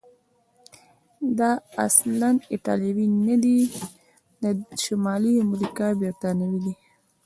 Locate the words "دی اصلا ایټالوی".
1.37-3.07